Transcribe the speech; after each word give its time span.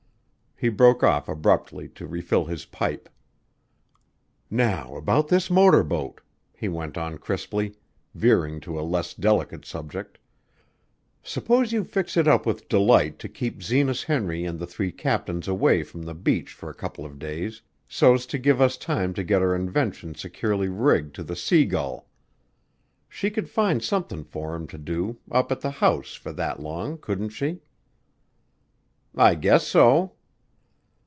He 0.63 0.69
broke 0.69 1.01
off 1.01 1.27
abruptly 1.27 1.89
to 1.95 2.05
refill 2.05 2.45
his 2.45 2.65
pipe. 2.65 3.09
"Now 4.51 4.95
about 4.95 5.27
this 5.29 5.49
motor 5.49 5.83
boat," 5.83 6.21
he 6.53 6.67
went 6.69 6.99
on 6.99 7.17
crisply, 7.17 7.73
veering 8.13 8.59
to 8.59 8.79
a 8.79 8.85
less 8.87 9.15
delicate 9.15 9.65
subject. 9.65 10.19
"S'pose 11.23 11.73
you 11.73 11.83
fix 11.83 12.15
it 12.15 12.27
up 12.27 12.45
with 12.45 12.69
Delight 12.69 13.17
to 13.17 13.27
keep 13.27 13.63
Zenas 13.63 14.03
Henry 14.03 14.45
an' 14.45 14.57
the 14.59 14.67
three 14.67 14.91
captains 14.91 15.47
away 15.47 15.81
from 15.81 16.03
the 16.03 16.13
beach 16.13 16.53
for 16.53 16.69
a 16.69 16.75
couple 16.75 17.05
of 17.07 17.17
days 17.17 17.63
so'st 17.87 18.29
to 18.29 18.37
give 18.37 18.61
us 18.61 18.77
time 18.77 19.15
to 19.15 19.23
get 19.23 19.41
our 19.41 19.55
invention 19.55 20.13
securely 20.13 20.67
rigged 20.69 21.15
to 21.15 21.23
the 21.23 21.35
Sea 21.35 21.65
Gull. 21.65 22.07
She 23.09 23.31
could 23.31 23.49
find 23.49 23.83
somethin' 23.83 24.23
for 24.25 24.53
'em 24.53 24.67
to 24.67 24.77
do 24.77 25.17
up 25.31 25.51
at 25.51 25.61
the 25.61 25.71
house 25.71 26.13
for 26.13 26.31
that 26.33 26.59
long, 26.59 26.99
couldn't 26.99 27.29
she?" 27.29 27.61
"I 29.15 29.33
guess 29.33 29.65
so." 29.65 30.13